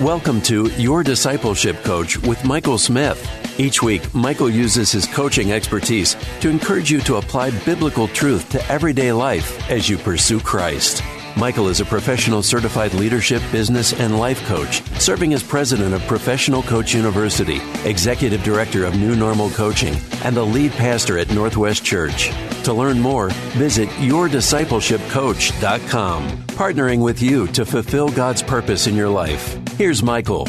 [0.00, 3.24] Welcome to Your Discipleship Coach with Michael Smith.
[3.60, 8.60] Each week, Michael uses his coaching expertise to encourage you to apply biblical truth to
[8.68, 11.00] everyday life as you pursue Christ.
[11.36, 16.64] Michael is a professional certified leadership, business, and life coach, serving as president of Professional
[16.64, 19.94] Coach University, executive director of New Normal Coaching,
[20.24, 22.32] and the lead pastor at Northwest Church.
[22.64, 29.56] To learn more, visit yourdiscipleshipcoach.com, partnering with you to fulfill God's purpose in your life.
[29.76, 30.46] Here's Michael.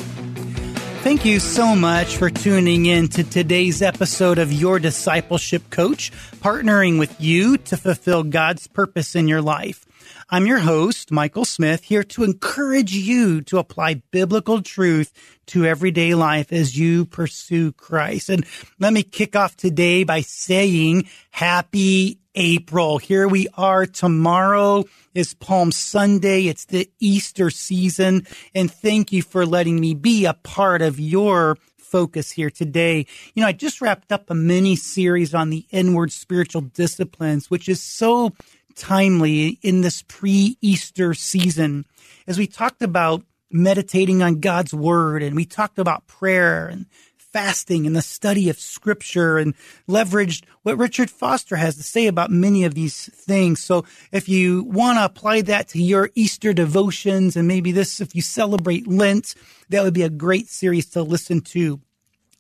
[1.02, 7.00] Thank you so much for tuning in to today's episode of Your Discipleship Coach, partnering
[7.00, 9.84] with you to fulfill God's purpose in your life.
[10.30, 15.12] I'm your host, Michael Smith, here to encourage you to apply biblical truth
[15.48, 18.30] to everyday life as you pursue Christ.
[18.30, 18.46] And
[18.80, 22.98] let me kick off today by saying happy April.
[22.98, 23.86] Here we are.
[23.86, 26.48] Tomorrow is Palm Sunday.
[26.48, 28.28] It's the Easter season.
[28.54, 33.06] And thank you for letting me be a part of your focus here today.
[33.34, 37.70] You know, I just wrapped up a mini series on the inward spiritual disciplines, which
[37.70, 38.34] is so
[38.76, 41.86] timely in this pre Easter season
[42.28, 46.86] as we talked about meditating on God's word and we talked about prayer and
[47.36, 49.56] fasting and the study of scripture and
[49.90, 53.62] leveraged what Richard Foster has to say about many of these things.
[53.62, 53.84] So
[54.14, 58.22] if you want to apply that to your Easter devotions and maybe this, if you
[58.22, 59.36] celebrate Lent,
[59.68, 61.82] that would be a great series to listen to.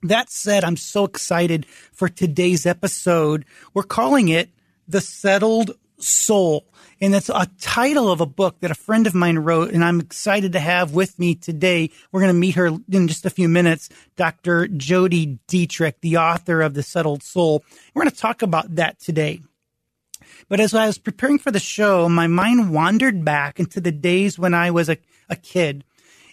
[0.01, 3.43] That said, I'm so excited for today's episode.
[3.73, 4.49] We're calling it
[4.87, 6.65] the settled soul.
[7.01, 9.99] And it's a title of a book that a friend of mine wrote, and I'm
[9.99, 11.91] excited to have with me today.
[12.11, 14.67] We're going to meet her in just a few minutes, Dr.
[14.67, 17.63] Jodi Detrick, the author of The Settled Soul.
[17.93, 19.41] We're going to talk about that today.
[20.47, 24.39] But as I was preparing for the show, my mind wandered back into the days
[24.39, 24.97] when I was a,
[25.29, 25.83] a kid.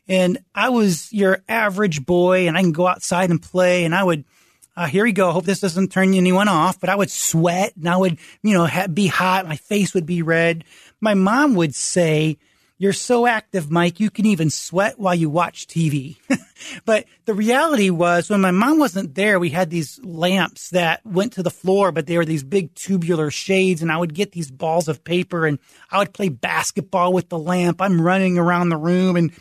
[0.07, 4.05] And I was your average boy, and I can go outside and play, and I
[4.05, 4.25] would–
[4.77, 5.33] uh, here we go.
[5.33, 8.67] Hope this doesn't turn anyone off, but I would sweat and I would, you know,
[8.67, 9.47] ha- be hot.
[9.47, 10.65] My face would be red.
[11.01, 12.39] My mom would say,
[12.79, 16.17] you're so active, Mike, you can even sweat while you watch TV.
[16.85, 21.35] but the reality was when my mom wasn't there, we had these lamps that went
[21.35, 23.83] to the floor, but they were these big tubular shades.
[23.83, 25.61] And I would get these balls of paper and
[25.93, 27.81] I would play basketball with the lamp.
[27.81, 29.33] I'm running around the room and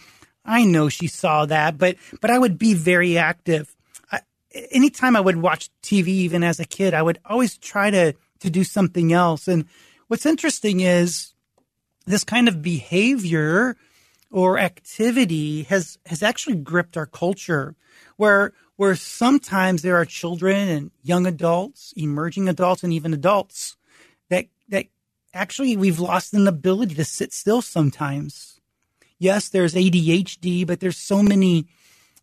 [0.46, 3.75] I know she saw that, but, but I would be very active
[4.53, 8.50] anytime I would watch TV, even as a kid, I would always try to, to
[8.50, 9.47] do something else.
[9.47, 9.66] And
[10.07, 11.34] what's interesting is
[12.06, 13.78] this kind of behavior
[14.29, 17.75] or activity has, has actually gripped our culture
[18.17, 23.78] where, where sometimes there are children and young adults, emerging adults, and even adults
[24.29, 24.88] that, that
[25.33, 28.59] actually we've lost an ability to sit still sometimes.
[29.19, 31.68] Yes, there's ADHD, but there's so many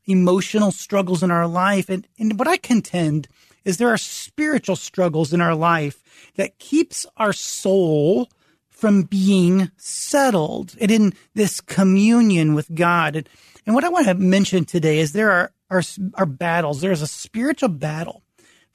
[0.08, 1.88] emotional struggles in our life.
[1.88, 3.28] And, and what I contend
[3.64, 6.02] is there are spiritual struggles in our life
[6.36, 8.28] that keeps our soul
[8.68, 13.16] from being settled and in this communion with God.
[13.16, 13.28] And,
[13.66, 15.82] and what I want to mention today is there are, are,
[16.14, 16.80] are battles.
[16.80, 18.22] There's a spiritual battle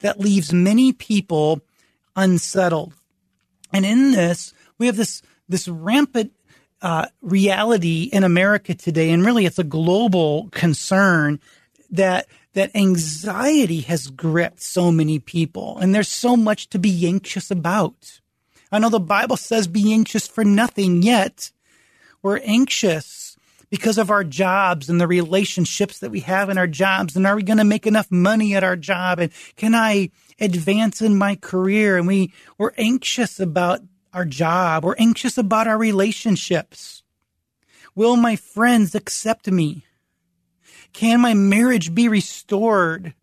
[0.00, 1.60] that leaves many people
[2.14, 2.94] unsettled.
[3.72, 6.32] And in this, we have this, this rampant
[6.84, 11.40] uh, reality in America today, and really it's a global concern
[11.90, 17.50] that that anxiety has gripped so many people, and there's so much to be anxious
[17.50, 18.20] about.
[18.70, 21.52] I know the Bible says be anxious for nothing, yet
[22.22, 23.38] we're anxious
[23.70, 27.16] because of our jobs and the relationships that we have in our jobs.
[27.16, 29.20] And are we going to make enough money at our job?
[29.20, 31.96] And can I advance in my career?
[31.96, 33.80] And we, we're anxious about
[34.14, 34.84] our job.
[34.84, 37.02] We're anxious about our relationships.
[37.94, 39.84] Will my friends accept me?
[40.92, 43.14] Can my marriage be restored?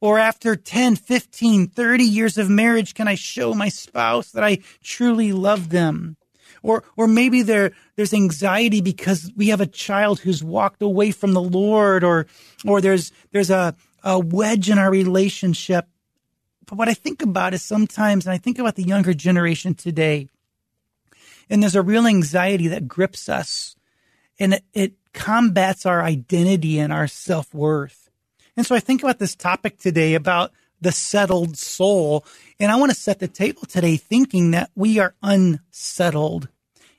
[0.00, 4.58] Or after 10, 15, 30 years of marriage, can I show my spouse that I
[4.82, 6.16] truly love them?
[6.62, 11.32] Or, or maybe there, there's anxiety because we have a child who's walked away from
[11.32, 12.26] the Lord or,
[12.64, 13.74] or there's, there's a,
[14.04, 15.86] a wedge in our relationship
[16.68, 20.28] but what I think about is sometimes, and I think about the younger generation today,
[21.50, 23.74] and there's a real anxiety that grips us.
[24.38, 28.10] and it, it combats our identity and our self worth.
[28.56, 32.24] And so I think about this topic today about the settled soul.
[32.60, 36.48] And I want to set the table today thinking that we are unsettled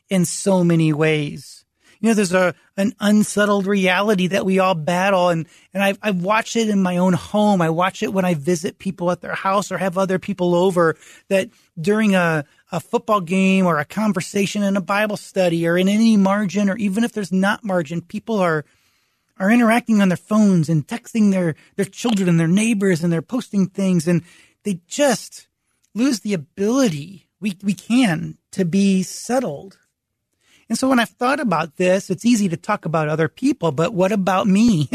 [0.09, 1.58] in so many ways.
[1.99, 5.29] You know, there's a, an unsettled reality that we all battle.
[5.29, 7.61] And, and I've, I've watched it in my own home.
[7.61, 10.95] I watch it when I visit people at their house or have other people over
[11.27, 11.49] that
[11.79, 16.15] during a, a football game or a conversation in a Bible study or in any
[16.15, 18.63] margin, or even if there's not margin, people are,
[19.37, 23.21] are interacting on their phones and texting their, their children and their neighbors and they're
[23.21, 24.23] posting things and
[24.63, 25.49] they just
[25.93, 29.77] lose the ability we, we can to be settled
[30.69, 33.93] and so when I've thought about this, it's easy to talk about other people, but
[33.93, 34.89] what about me?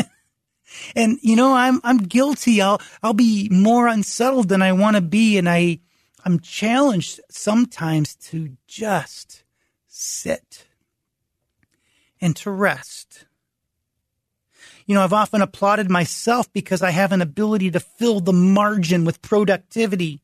[0.97, 2.63] and you know, I'm I'm guilty.
[2.63, 5.81] I'll I'll be more unsettled than I want to be, and I
[6.25, 9.43] I'm challenged sometimes to just
[9.89, 10.65] sit
[12.21, 13.27] and to rest.
[14.87, 19.05] You know, I've often applauded myself because I have an ability to fill the margin
[19.05, 20.21] with productivity.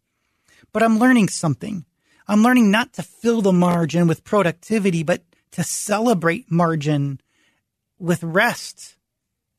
[0.72, 1.84] But I'm learning something.
[2.28, 7.20] I'm learning not to fill the margin with productivity, but to celebrate margin
[7.98, 8.96] with rest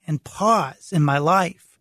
[0.08, 1.80] and pause in my life.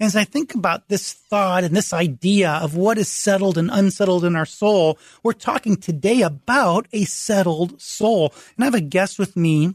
[0.00, 4.24] As I think about this thought and this idea of what is settled and unsettled
[4.24, 8.34] in our soul, we're talking today about a settled soul.
[8.56, 9.74] And I have a guest with me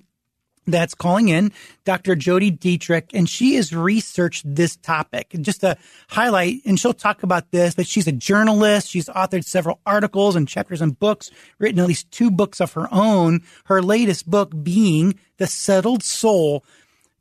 [0.67, 1.51] that's calling in,
[1.85, 2.15] Dr.
[2.15, 5.33] Jodi Detrick, and she has researched this topic.
[5.33, 5.77] And just to
[6.09, 8.89] highlight, and she'll talk about this, but she's a journalist.
[8.89, 12.87] She's authored several articles and chapters and books, written at least two books of her
[12.91, 13.41] own.
[13.65, 16.63] Her latest book being The Settled Soul,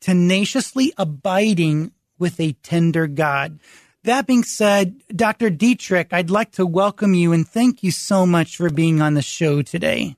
[0.01, 3.61] Tenaciously Abiding with a Tender God.
[4.03, 5.51] That being said, Dr.
[5.51, 9.23] Detrick, I'd like to welcome you and thank you so much for being on the
[9.23, 10.17] show today.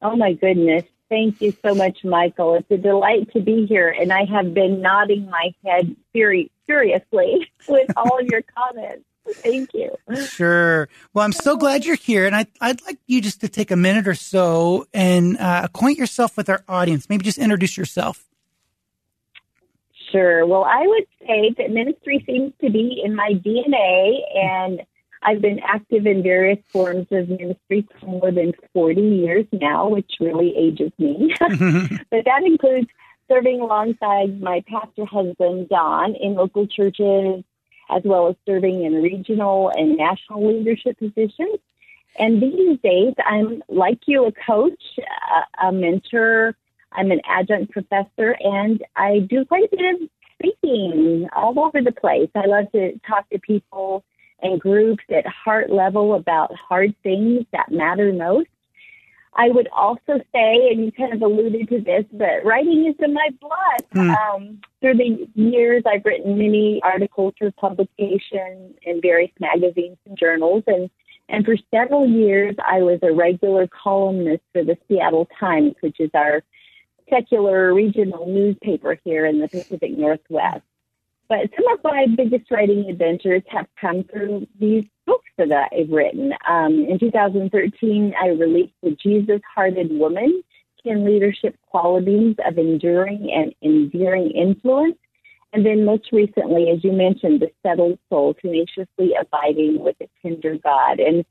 [0.00, 0.84] Oh my goodness.
[1.08, 2.54] Thank you so much, Michael.
[2.54, 7.50] It's a delight to be here, and I have been nodding my head furi- furiously
[7.68, 9.04] with all your comments.
[9.26, 9.90] Thank you.
[10.26, 10.88] Sure.
[11.12, 13.76] Well, I'm so glad you're here, and I, I'd like you just to take a
[13.76, 17.08] minute or so and uh, acquaint yourself with our audience.
[17.08, 18.26] Maybe just introduce yourself.
[20.12, 20.46] Sure.
[20.46, 24.82] Well, I would say that ministry seems to be in my DNA, and
[25.24, 30.12] I've been active in various forms of ministry for more than 40 years now, which
[30.20, 31.34] really ages me.
[31.40, 31.96] Mm-hmm.
[32.10, 32.88] but that includes
[33.28, 37.42] serving alongside my pastor husband, Don, in local churches,
[37.90, 41.58] as well as serving in regional and national leadership positions.
[42.18, 46.54] And these days, I'm like you, a coach, a, a mentor,
[46.92, 51.92] I'm an adjunct professor, and I do quite a bit of speaking all over the
[51.92, 52.28] place.
[52.34, 54.04] I love to talk to people
[54.44, 58.48] and groups at heart level about hard things that matter most.
[59.36, 63.12] I would also say, and you kind of alluded to this, but writing is in
[63.12, 63.90] my blood.
[63.94, 64.16] Mm.
[64.16, 70.62] Um, through the years, I've written many articles for publication in various magazines and journals,
[70.68, 70.88] and
[71.28, 76.10] and for several years, I was a regular columnist for the Seattle Times, which is
[76.14, 76.42] our
[77.10, 80.62] secular regional newspaper here in the Pacific Northwest.
[81.28, 86.32] But some of my biggest writing adventures have come through these books that I've written.
[86.48, 90.42] Um, in 2013, I released The Jesus Hearted Woman
[90.86, 94.96] 10 Leadership Qualities of Enduring and Endearing Influence.
[95.52, 100.56] And then most recently, as you mentioned, The Settled Soul, Tenaciously Abiding with a Tender
[100.62, 100.98] God.
[100.98, 101.24] And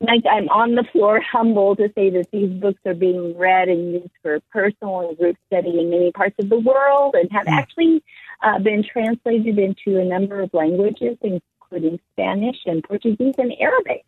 [0.00, 3.92] Mike, I'm on the floor humble to say that these books are being read and
[3.92, 7.52] used for personal and group study in many parts of the world and have mm.
[7.52, 8.02] actually
[8.42, 14.04] uh, been translated into a number of languages, including Spanish and Portuguese and Arabic.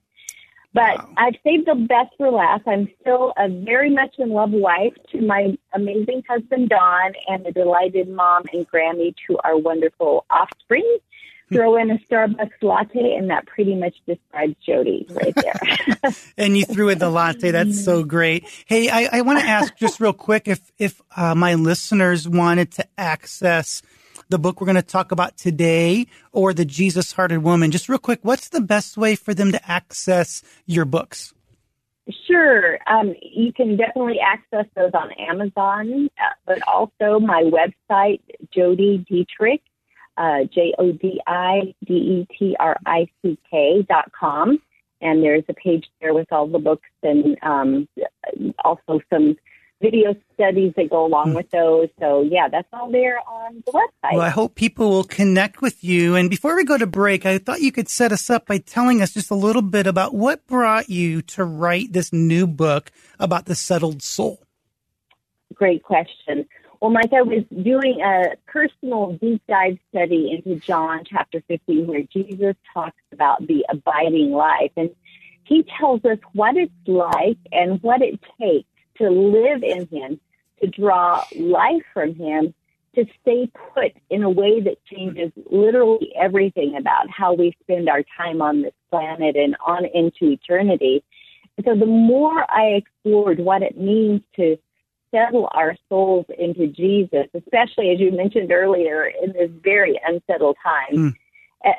[0.73, 1.09] But wow.
[1.17, 2.63] I've saved the best for last.
[2.67, 7.53] I'm still a very much in love wife to my amazing husband, Don, and a
[7.53, 10.99] delighted mom and Grammy to our wonderful offspring
[11.53, 16.13] throw in a Starbucks latte, and that pretty much describes Jodi right there.
[16.39, 17.51] and you threw in the latte.
[17.51, 18.45] That's so great.
[18.67, 22.71] Hey, I, I want to ask just real quick if if uh, my listeners wanted
[22.73, 23.83] to access
[24.31, 27.99] the book we're going to talk about today or the Jesus Hearted Woman, just real
[27.99, 31.35] quick, what's the best way for them to access your books?
[32.27, 32.79] Sure.
[32.87, 38.21] Um, you can definitely access those on Amazon, uh, but also my website,
[38.53, 39.61] Jodi Detrick,
[40.17, 44.61] uh, J O D I D E T R I C K dot com.
[45.01, 47.89] And there's a page there with all the books and um,
[48.65, 49.37] also some
[49.81, 51.37] video studies that go along mm.
[51.37, 51.89] with those.
[51.99, 54.13] So, yeah, that's all there on the website.
[54.13, 56.17] Well, I hope people will connect with you.
[56.17, 59.01] And before we go to break, I thought you could set us up by telling
[59.01, 63.47] us just a little bit about what brought you to write this new book about
[63.47, 64.41] the settled soul.
[65.55, 66.47] great question.
[66.81, 72.03] Well, Mike, I was doing a personal deep dive study into John chapter 15 where
[72.05, 74.73] Jesus talks about the abiding life.
[74.79, 74.91] And
[75.45, 78.70] he tells us what it's like and what it takes
[79.01, 80.21] to live in him,
[80.61, 82.55] to draw life from him,
[82.95, 88.03] to stay put in a way that changes literally everything about how we spend our
[88.17, 91.03] time on this planet and on into eternity.
[91.57, 94.57] And so the more I explored what it means to
[95.13, 100.97] settle our souls into Jesus, especially as you mentioned earlier in this very unsettled time.
[100.97, 101.15] Mm.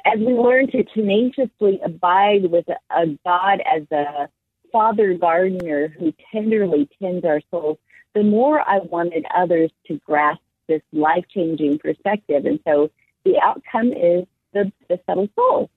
[0.06, 4.30] As we learn to tenaciously abide with a God as a
[4.72, 7.78] father gardener who tenderly tends our souls,
[8.14, 12.46] the more I wanted others to grasp this life changing perspective.
[12.46, 12.90] And so
[13.24, 15.70] the outcome is the, the settled soul.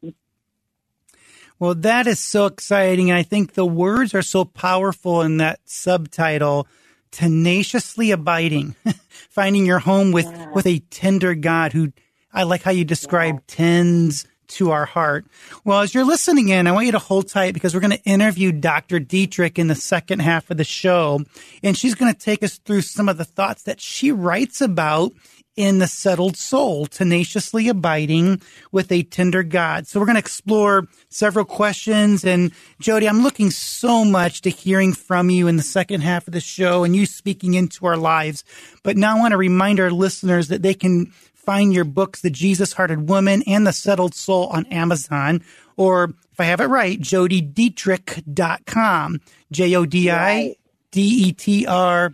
[1.58, 3.12] Well, that is so exciting.
[3.12, 6.66] I think the words are so powerful in that subtitle
[7.12, 8.74] tenaciously abiding,
[9.30, 10.50] finding your home with, yeah.
[10.50, 11.92] with a tender God who
[12.32, 13.40] I like how you describe yeah.
[13.46, 15.26] tends to our heart.
[15.64, 18.02] Well, as you're listening in, I want you to hold tight because we're going to
[18.04, 19.00] interview Dr.
[19.00, 21.20] Detrick in the second half of the show.
[21.62, 25.12] And she's going to take us through some of the thoughts that she writes about
[25.56, 28.40] in the settled soul, tenaciously abiding
[28.72, 29.86] with a tender God.
[29.86, 32.24] So we're going to explore several questions.
[32.24, 36.32] And Jodi, I'm looking so much to hearing from you in the second half of
[36.32, 38.42] the show and you speaking into our lives.
[38.82, 41.12] But now I want to remind our listeners that they can
[41.44, 45.42] find your books, The Jesus Hearted Woman and The Settled Soul on Amazon,
[45.76, 49.20] or if I have it right, jodidetrick.com.
[49.52, 50.56] J O D I
[50.90, 52.12] D E T R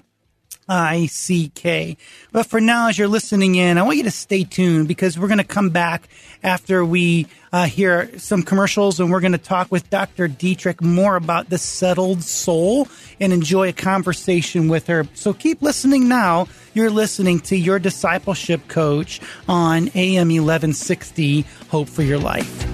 [0.71, 1.97] I C K.
[2.31, 5.27] But for now, as you're listening in, I want you to stay tuned because we're
[5.27, 6.09] going to come back
[6.45, 10.29] after we uh, hear some commercials and we're going to talk with Dr.
[10.29, 12.87] Detrick more about the settled soul
[13.19, 15.09] and enjoy a conversation with her.
[15.15, 16.47] So keep listening now.
[16.73, 22.67] You're listening to your discipleship coach on AM 1160 Hope for Your Life.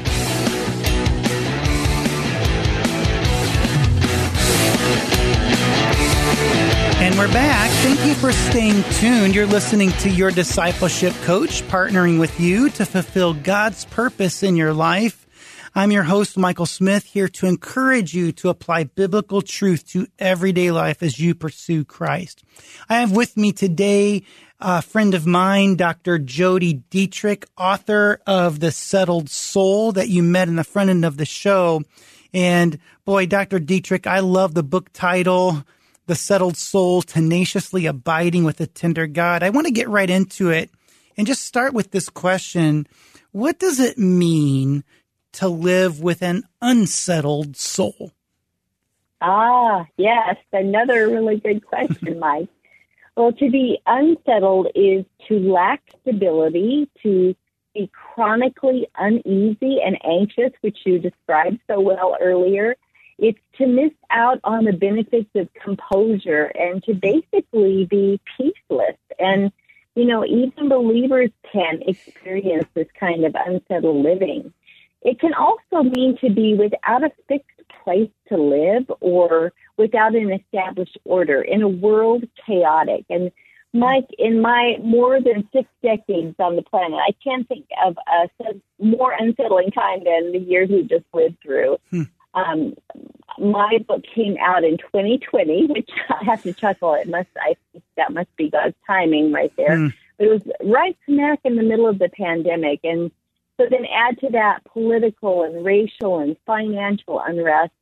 [6.98, 7.70] And we're back.
[8.06, 9.34] You for staying tuned.
[9.34, 14.72] You're listening to your discipleship coach, partnering with you to fulfill God's purpose in your
[14.72, 15.26] life.
[15.74, 20.70] I'm your host, Michael Smith, here to encourage you to apply biblical truth to everyday
[20.70, 22.44] life as you pursue Christ.
[22.88, 24.22] I have with me today
[24.60, 26.20] a friend of mine, Dr.
[26.20, 31.16] Jodi Detrick, author of The Settled Soul that you met in the front end of
[31.16, 31.82] the show.
[32.32, 33.58] And boy, Dr.
[33.58, 35.64] Detrick, I love the book title
[36.06, 39.42] the settled soul tenaciously abiding with a tender God.
[39.42, 40.70] I want to get right into it
[41.16, 42.86] and just start with this question.
[43.32, 44.84] What does it mean
[45.32, 48.12] to live with an unsettled soul?
[49.20, 52.48] Ah, yes, another really good question, Mike.
[53.16, 57.34] well, to be unsettled is to lack stability, to
[57.74, 62.76] be chronically uneasy and anxious, which you described so well earlier,
[63.18, 68.96] it's to miss out on the benefits of composure and to basically be peaceless.
[69.18, 69.50] And,
[69.94, 74.52] you know, even believers can experience this kind of unsettled living.
[75.02, 77.48] It can also mean to be without a fixed
[77.84, 83.04] place to live or without an established order in a world chaotic.
[83.08, 83.30] And
[83.72, 88.28] Mike, in my more than six decades on the planet, I can't think of a
[88.78, 91.76] more unsettling time than the years we've just lived through.
[91.90, 92.02] Hmm.
[92.36, 92.74] Um,
[93.38, 96.94] my book came out in 2020, which I have to chuckle.
[96.94, 99.76] It must, I think that must be God's timing right there.
[99.76, 99.92] Mm.
[100.18, 102.80] But it was right smack in the middle of the pandemic.
[102.84, 103.10] And
[103.58, 107.72] so then add to that political and racial and financial unrest,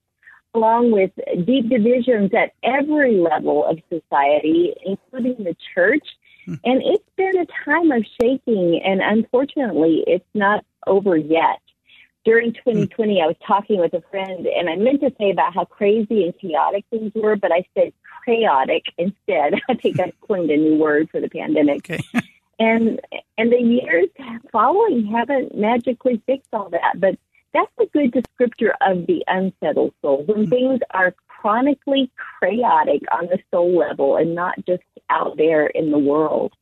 [0.54, 1.10] along with
[1.44, 6.06] deep divisions at every level of society, including the church.
[6.48, 6.60] Mm.
[6.64, 11.60] And it's been a time of shaking, and unfortunately, it's not over yet
[12.24, 15.64] during 2020, I was talking with a friend, and I meant to say about how
[15.64, 17.92] crazy and chaotic things were, but I said
[18.24, 19.54] chaotic instead.
[19.68, 21.90] I think I coined a new word for the pandemic.
[21.90, 22.00] Okay.
[22.58, 23.00] and
[23.36, 24.08] and the years
[24.52, 27.18] following haven't magically fixed all that, but
[27.52, 30.24] that's a good descriptor of the unsettled soul.
[30.24, 30.50] When mm-hmm.
[30.50, 32.10] things are chronically
[32.42, 36.54] chaotic on the soul level and not just out there in the world.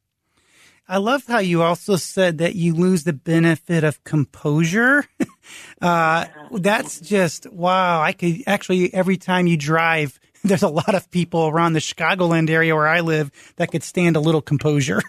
[0.93, 5.07] I love how you also said that you lose the benefit of composure.
[5.81, 8.03] uh, that's just wow.
[8.03, 12.51] I could actually every time you drive, there's a lot of people around the Chicagoland
[12.51, 15.01] area where I live that could stand a little composure.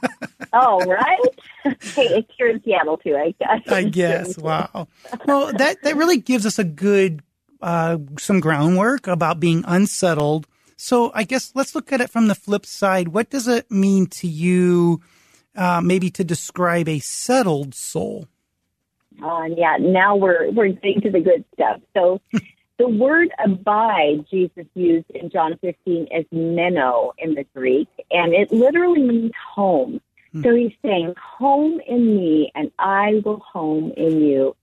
[0.52, 1.18] oh, right.
[1.64, 3.16] Hey, it's here in Seattle too.
[3.16, 3.62] I guess.
[3.66, 4.38] I guess.
[4.38, 4.86] Wow.
[5.26, 7.20] Well, that that really gives us a good
[7.60, 10.46] uh, some groundwork about being unsettled
[10.76, 13.08] So I guess let's look at it from the flip side.
[13.08, 15.00] What does it mean to you,
[15.56, 18.28] uh, maybe to describe a settled soul?
[19.22, 21.80] Uh, yeah, now we're we're getting to the good stuff.
[21.94, 22.20] So
[22.78, 28.50] the word abide Jesus used in John 15 is meno in the Greek, and it
[28.52, 30.00] literally means home.
[30.32, 30.42] Hmm.
[30.42, 34.56] So he's saying, home in me, and I will home in you.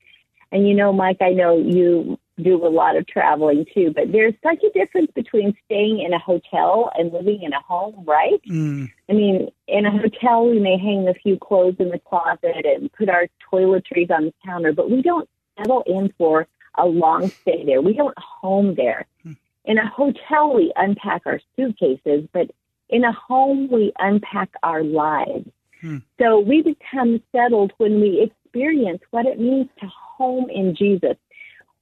[0.52, 4.34] And you know, Mike, I know you do a lot of traveling too, but there's
[4.44, 8.42] such a difference between staying in a hotel and living in a home, right?
[8.50, 8.92] Mm.
[9.10, 12.92] I mean, in a hotel, we may hang a few clothes in the closet and
[12.94, 17.64] put our toiletries on the counter, but we don't settle in for a long stay
[17.66, 17.82] there.
[17.82, 19.06] We don't home there.
[19.26, 19.38] Mm.
[19.66, 22.50] In a hotel, we unpack our suitcases, but
[22.90, 25.50] in a home, we unpack our lives.
[25.84, 26.02] Mm.
[26.20, 31.16] So we become settled when we experience what it means to home in Jesus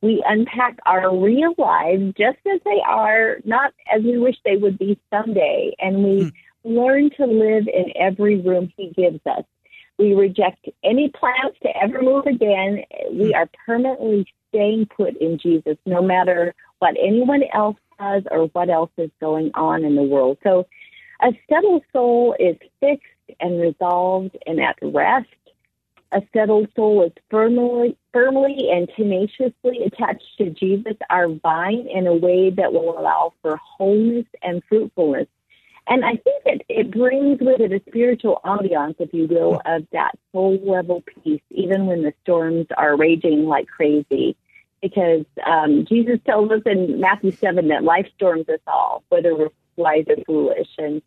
[0.01, 4.77] we unpack our real lives just as they are, not as we wish they would
[4.77, 5.75] be someday.
[5.79, 6.31] And we mm.
[6.63, 9.43] learn to live in every room He gives us.
[9.97, 12.83] We reject any plans to ever move again.
[13.11, 13.35] We hmm.
[13.35, 18.91] are permanently staying put in Jesus, no matter what anyone else does or what else
[18.97, 20.37] is going on in the world.
[20.43, 20.67] So
[21.23, 23.07] a settled soul is fixed
[23.39, 25.29] and resolved and at rest
[26.11, 32.13] a settled soul is firmly, firmly and tenaciously attached to Jesus, our vine, in a
[32.13, 35.27] way that will allow for wholeness and fruitfulness.
[35.89, 39.87] And I think that it brings with it a spiritual ambiance, if you will, of
[39.93, 44.35] that soul level peace, even when the storms are raging like crazy.
[44.81, 49.49] Because um, Jesus tells us in Matthew 7 that life storms us all, whether we're
[49.75, 50.67] wise or foolish.
[50.77, 51.01] And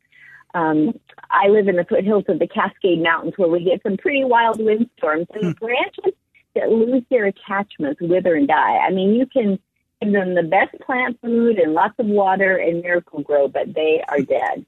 [0.55, 0.99] um,
[1.31, 4.63] I live in the foothills of the Cascade Mountains where we get some pretty wild
[4.63, 5.65] windstorms, and hmm.
[5.65, 6.15] branches
[6.55, 8.79] that lose their attachments wither and die.
[8.79, 9.59] I mean, you can
[10.03, 14.21] give them the best plant food and lots of water and Miracle-Gro, but they are
[14.21, 14.67] dead.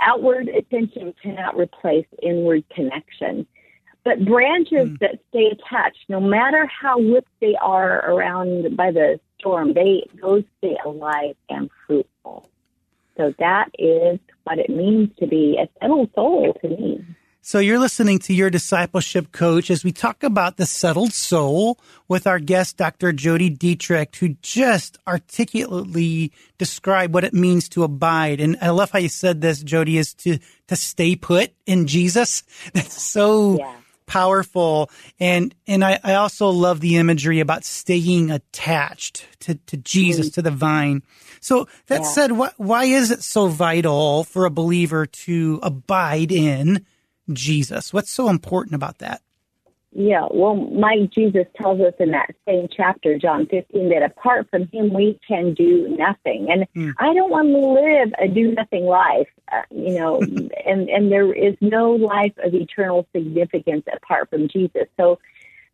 [0.00, 3.46] Outward attention cannot replace inward connection.
[4.04, 4.98] But branches mm.
[5.00, 10.44] that stay attached, no matter how whipped they are around by the storm, they those
[10.58, 12.49] stay alive and fruitful.
[13.20, 17.04] So that is what it means to be a settled soul to me.
[17.42, 21.78] So you're listening to your discipleship coach as we talk about the settled soul
[22.08, 23.12] with our guest, Dr.
[23.12, 28.40] Jodi Detrick, who just articulately described what it means to abide.
[28.40, 32.42] And I love how you said this, Jodi, is to, to stay put in Jesus.
[32.72, 33.76] That's so yeah
[34.10, 34.90] powerful.
[35.20, 40.34] And, and I, I also love the imagery about staying attached to, to Jesus, mm-hmm.
[40.34, 41.02] to the vine.
[41.40, 42.06] So that yeah.
[42.06, 46.86] said, wh- why is it so vital for a believer to abide in
[47.32, 47.92] Jesus?
[47.92, 49.22] What's so important about that?
[49.92, 54.68] Yeah, well, my Jesus tells us in that same chapter, John 15, that apart from
[54.68, 56.46] him, we can do nothing.
[56.48, 56.94] And mm.
[56.98, 60.20] I don't want to live a do nothing life, uh, you know,
[60.66, 64.86] and, and there is no life of eternal significance apart from Jesus.
[64.96, 65.18] So,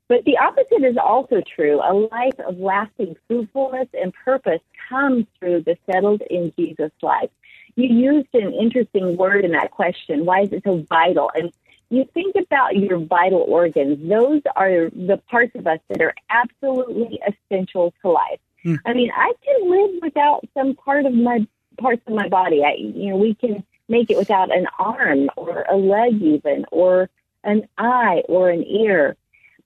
[0.09, 1.81] but the opposite is also true.
[1.83, 7.31] A life of lasting fruitfulness and purpose comes through the settled in Jesus life.
[7.75, 10.25] You used an interesting word in that question.
[10.25, 11.31] Why is it so vital?
[11.35, 11.53] And
[11.91, 17.21] you think about your vital organs, those are the parts of us that are absolutely
[17.27, 18.41] essential to life.
[18.65, 18.79] Mm.
[18.85, 21.47] I mean, I can live without some part of my
[21.79, 22.65] parts of my body.
[22.65, 27.09] I, you know, we can make it without an arm or a leg even or
[27.45, 29.17] an eye or an ear.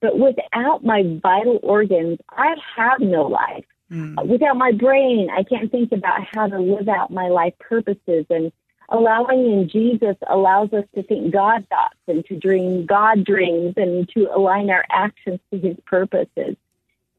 [0.01, 3.65] But without my vital organs, I have no life.
[3.91, 4.25] Mm.
[4.27, 8.51] Without my brain, I can't think about how to live out my life purposes and
[8.89, 14.07] allowing in Jesus allows us to think God thoughts and to dream God dreams and
[14.09, 16.55] to align our actions to his purposes.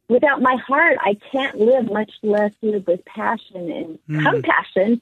[0.09, 4.31] Without my heart, I can't live, much less live with passion and mm.
[4.31, 5.01] compassion.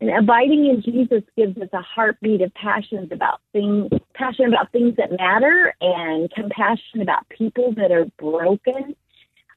[0.00, 4.94] And abiding in Jesus gives us a heartbeat of passions about things, passion about things
[4.96, 8.94] that matter and compassion about people that are broken.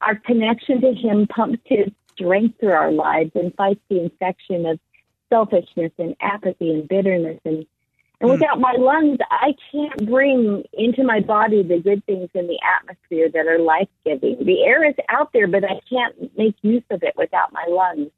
[0.02, 4.80] Our connection to Him pumps His strength through our lives and fights the infection of
[5.30, 7.66] selfishness and apathy and bitterness and
[8.22, 8.34] and hmm.
[8.34, 13.30] without my lungs, I can't bring into my body the good things in the atmosphere
[13.30, 14.44] that are life giving.
[14.44, 18.12] The air is out there, but I can't make use of it without my lungs.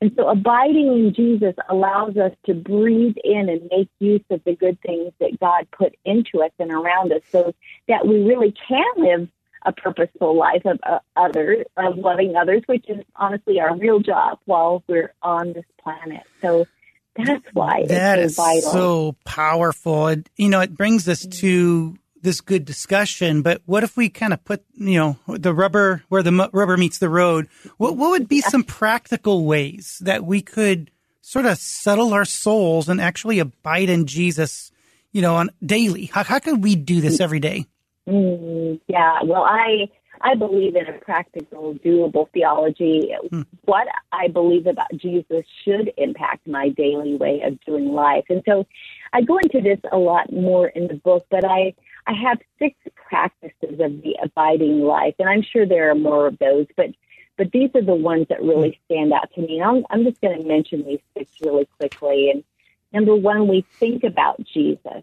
[0.00, 4.56] And so abiding in Jesus allows us to breathe in and make use of the
[4.56, 7.54] good things that God put into us and around us so
[7.86, 9.28] that we really can live
[9.66, 14.38] a purposeful life of uh, others, of loving others, which is honestly our real job
[14.46, 16.22] while we're on this planet.
[16.40, 16.66] So
[17.14, 20.06] that's why that it's so is so powerful.
[20.06, 24.32] And, you know, it brings us to this good discussion, but what if we kind
[24.32, 27.48] of put, you know, the rubber where the rubber meets the road?
[27.76, 32.88] What, what would be some practical ways that we could sort of settle our souls
[32.88, 34.70] and actually abide in Jesus,
[35.12, 36.06] you know, on daily?
[36.06, 37.66] How, how could we do this every day?
[38.08, 39.88] Mm, yeah, well, I
[40.22, 43.14] I believe in a practical, doable theology.
[43.30, 43.42] Hmm.
[43.64, 48.66] What I believe about Jesus should impact my daily way of doing life, and so
[49.12, 51.26] I go into this a lot more in the book.
[51.30, 51.74] But I
[52.06, 56.38] I have six practices of the abiding life, and I'm sure there are more of
[56.38, 56.90] those, but
[57.36, 58.92] but these are the ones that really hmm.
[58.92, 59.60] stand out to me.
[59.60, 62.30] And I'm, I'm just going to mention these six really quickly.
[62.30, 62.44] And
[62.92, 65.02] number one, we think about Jesus.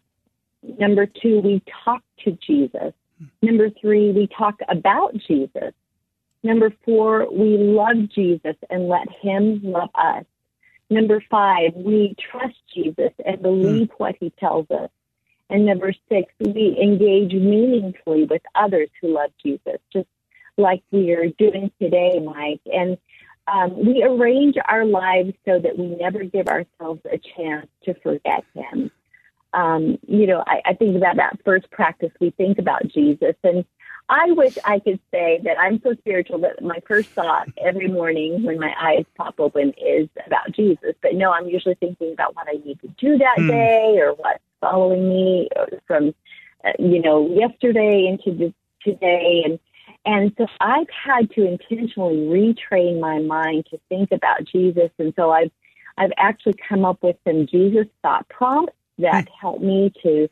[0.62, 2.94] Number two, we talk to Jesus.
[3.42, 5.74] Number three, we talk about Jesus.
[6.44, 10.26] Number four, we love Jesus and let him love us.
[10.92, 14.90] Number five, we trust Jesus and believe what he tells us.
[15.50, 20.08] And number six, we engage meaningfully with others who love Jesus, just
[20.58, 22.62] like we are doing today, Mike.
[22.66, 22.98] And
[23.48, 28.44] um, we arrange our lives so that we never give ourselves a chance to forget
[28.54, 28.92] him
[29.54, 32.12] um, you know, I, I think about that first practice.
[32.20, 33.66] We think about Jesus, and
[34.10, 38.44] I wish I could say that I'm so spiritual that my first thought every morning
[38.44, 40.94] when my eyes pop open is about Jesus.
[41.02, 43.50] But no, I'm usually thinking about what I need to do that mm.
[43.50, 45.50] day or what's following me
[45.86, 46.14] from,
[46.66, 49.44] uh, you know, yesterday into the, today.
[49.46, 49.60] And,
[50.06, 54.90] and so I've had to intentionally retrain my mind to think about Jesus.
[55.00, 55.52] And so I've,
[55.98, 60.30] I've actually come up with some Jesus thought prompts that help me to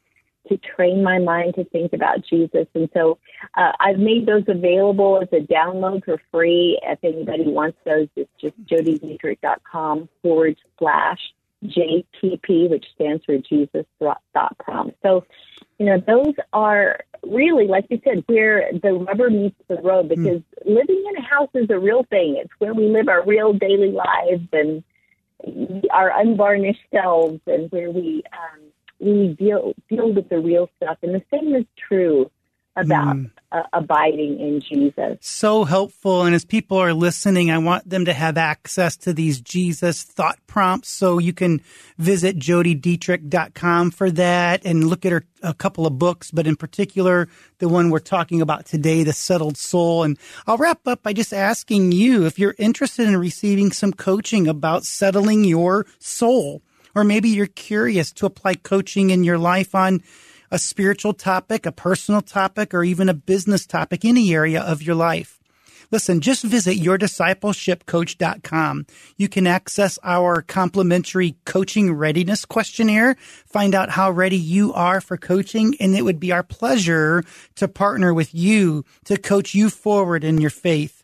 [0.48, 2.68] to train my mind to think about Jesus.
[2.76, 3.18] And so
[3.58, 6.80] uh, I've made those available as a download for free.
[6.84, 11.20] If anybody wants those, it's just jodidetrick.com forward slash
[11.66, 14.98] JTP, which stands for Jesus Thought Prompt.
[15.04, 15.26] So,
[15.78, 20.10] you know, those are really, like you said, where the rubber meets the road hmm.
[20.10, 20.66] because mm.
[20.66, 22.38] living in a house is a real thing.
[22.38, 24.84] It's where we live our real daily lives and
[25.92, 28.62] our unvarnished selves and where we um,
[29.00, 30.98] we deal deal with the real stuff.
[31.02, 32.32] And the same is true
[32.76, 33.32] about mm.
[33.56, 35.18] Uh, abiding in Jesus.
[35.22, 36.24] So helpful.
[36.24, 40.38] And as people are listening, I want them to have access to these Jesus thought
[40.46, 40.90] prompts.
[40.90, 41.62] So you can
[41.98, 47.30] visit jodidetrick.com for that and look at her, a couple of books, but in particular,
[47.60, 50.04] the one we're talking about today, The Settled Soul.
[50.04, 54.50] And I'll wrap up by just asking you if you're interested in receiving some coaching
[54.50, 56.62] about settling your soul,
[56.94, 60.02] or maybe you're curious to apply coaching in your life on
[60.56, 64.96] a spiritual topic, a personal topic, or even a business topic, any area of your
[64.96, 65.38] life.
[65.92, 68.86] Listen, just visit yourdiscipleshipcoach.com.
[69.18, 75.18] You can access our complimentary coaching readiness questionnaire, find out how ready you are for
[75.18, 80.24] coaching, and it would be our pleasure to partner with you to coach you forward
[80.24, 80.95] in your faith.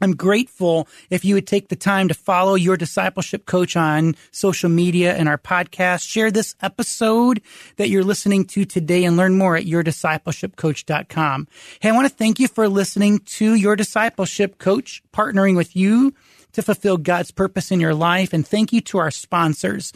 [0.00, 4.68] I'm grateful if you would take the time to follow your discipleship coach on social
[4.68, 6.08] media and our podcast.
[6.08, 7.40] Share this episode
[7.76, 11.48] that you're listening to today and learn more at yourdiscipleshipcoach.com.
[11.80, 16.12] Hey, I want to thank you for listening to your discipleship coach, partnering with you
[16.52, 18.32] to fulfill God's purpose in your life.
[18.32, 19.92] And thank you to our sponsors.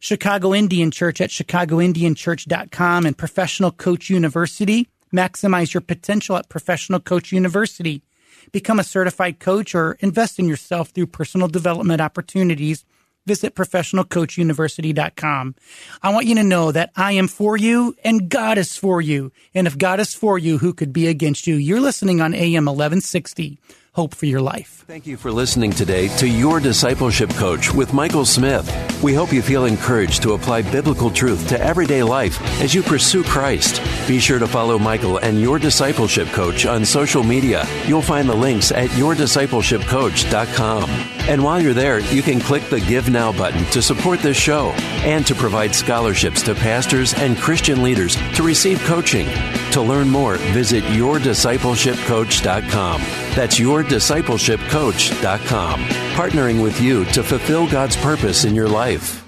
[0.00, 4.88] Chicago Indian Church at chicagoindianchurch.com and Professional Coach University.
[5.12, 8.02] Maximize your potential at Professional Coach University
[8.52, 12.84] become a certified coach, or invest in yourself through personal development opportunities,
[13.26, 15.54] visit professionalcoachuniversity.com.
[16.02, 19.32] I want you to know that I am for you and God is for you.
[19.54, 21.56] And if God is for you, who could be against you?
[21.56, 23.58] You're listening on AM 1160
[23.98, 24.84] hope for your life.
[24.86, 28.64] Thank you for listening today to Your Discipleship Coach with Michael Smith.
[29.02, 33.24] We hope you feel encouraged to apply biblical truth to everyday life as you pursue
[33.24, 33.82] Christ.
[34.06, 37.66] Be sure to follow Michael and Your Discipleship Coach on social media.
[37.88, 41.17] You'll find the links at yourdiscipleshipcoach.com.
[41.28, 44.70] And while you're there, you can click the Give Now button to support this show
[45.04, 49.28] and to provide scholarships to pastors and Christian leaders to receive coaching.
[49.72, 53.00] To learn more, visit yourdiscipleshipcoach.com.
[53.34, 59.27] That's yourdiscipleshipcoach.com, partnering with you to fulfill God's purpose in your life.